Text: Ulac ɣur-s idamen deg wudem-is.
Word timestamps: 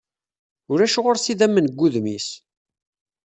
Ulac 0.71 0.95
ɣur-s 1.03 1.25
idamen 1.33 1.65
deg 1.69 1.77
wudem-is. 1.79 2.27